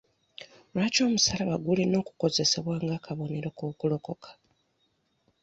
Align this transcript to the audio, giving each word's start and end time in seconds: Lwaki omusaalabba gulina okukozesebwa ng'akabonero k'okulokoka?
Lwaki 0.73 0.99
omusaalabba 1.07 1.57
gulina 1.65 1.95
okukozesebwa 2.03 2.75
ng'akabonero 2.85 3.49
k'okulokoka? 3.57 4.29